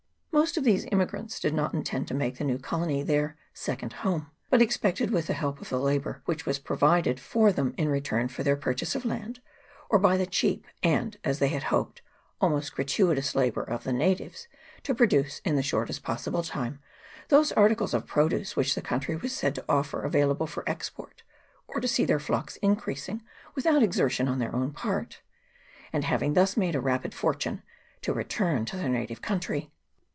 [0.33, 4.31] Most of these emigrants did not intend to make the new colony their second home,
[4.49, 8.29] but expected, with the help of the labour which was provided for them in return
[8.29, 9.41] for their purchases of land,
[9.89, 12.01] or by the cheap, and, as they hoped,
[12.39, 14.47] almost gratuitous labour of the natives,
[14.83, 16.79] to produce, in the shortest possible time,
[17.27, 21.23] those articles of produce which the country was said to offer available for export,
[21.67, 23.21] or to see their flocks increasing
[23.53, 25.21] without exertion on their own part;
[25.91, 27.61] and, having thus made a rapid fortune,
[28.01, 29.69] to return to their native country.